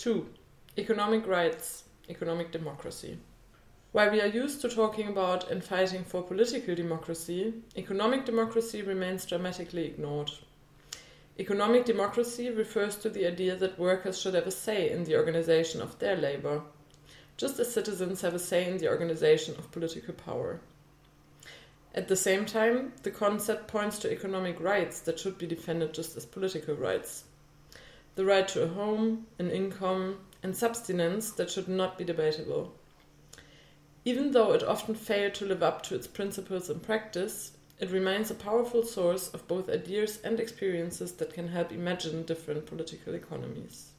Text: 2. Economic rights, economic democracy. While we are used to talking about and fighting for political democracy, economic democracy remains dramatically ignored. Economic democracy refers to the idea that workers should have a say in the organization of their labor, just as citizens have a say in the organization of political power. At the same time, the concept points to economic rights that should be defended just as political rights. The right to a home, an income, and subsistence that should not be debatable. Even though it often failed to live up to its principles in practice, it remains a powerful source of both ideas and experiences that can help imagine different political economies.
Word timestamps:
2. 0.00 0.26
Economic 0.78 1.26
rights, 1.26 1.84
economic 2.08 2.50
democracy. 2.50 3.18
While 3.92 4.10
we 4.10 4.22
are 4.22 4.28
used 4.28 4.62
to 4.62 4.70
talking 4.70 5.08
about 5.08 5.50
and 5.50 5.62
fighting 5.62 6.04
for 6.04 6.22
political 6.22 6.74
democracy, 6.74 7.52
economic 7.76 8.24
democracy 8.24 8.80
remains 8.80 9.26
dramatically 9.26 9.84
ignored. 9.84 10.30
Economic 11.38 11.84
democracy 11.84 12.48
refers 12.48 12.96
to 12.96 13.10
the 13.10 13.26
idea 13.26 13.54
that 13.56 13.78
workers 13.78 14.18
should 14.18 14.32
have 14.32 14.46
a 14.46 14.50
say 14.50 14.90
in 14.90 15.04
the 15.04 15.16
organization 15.18 15.82
of 15.82 15.98
their 15.98 16.16
labor, 16.16 16.62
just 17.36 17.60
as 17.60 17.70
citizens 17.70 18.22
have 18.22 18.32
a 18.32 18.38
say 18.38 18.66
in 18.66 18.78
the 18.78 18.88
organization 18.88 19.54
of 19.58 19.70
political 19.70 20.14
power. 20.14 20.60
At 21.94 22.08
the 22.08 22.16
same 22.16 22.46
time, 22.46 22.94
the 23.02 23.10
concept 23.10 23.68
points 23.68 23.98
to 23.98 24.10
economic 24.10 24.60
rights 24.60 25.00
that 25.00 25.20
should 25.20 25.36
be 25.36 25.46
defended 25.46 25.92
just 25.92 26.16
as 26.16 26.24
political 26.24 26.74
rights. 26.74 27.24
The 28.14 28.24
right 28.24 28.46
to 28.48 28.62
a 28.62 28.68
home, 28.68 29.26
an 29.38 29.50
income, 29.50 30.18
and 30.42 30.56
subsistence 30.56 31.30
that 31.32 31.50
should 31.50 31.68
not 31.68 31.96
be 31.98 32.04
debatable. 32.04 32.74
Even 34.04 34.32
though 34.32 34.52
it 34.52 34.62
often 34.62 34.94
failed 34.94 35.34
to 35.34 35.44
live 35.44 35.62
up 35.62 35.82
to 35.84 35.94
its 35.94 36.06
principles 36.06 36.70
in 36.70 36.80
practice, 36.80 37.52
it 37.78 37.90
remains 37.90 38.30
a 38.30 38.34
powerful 38.34 38.82
source 38.82 39.28
of 39.32 39.46
both 39.48 39.68
ideas 39.68 40.20
and 40.22 40.40
experiences 40.40 41.12
that 41.12 41.32
can 41.32 41.48
help 41.48 41.72
imagine 41.72 42.24
different 42.24 42.66
political 42.66 43.14
economies. 43.14 43.92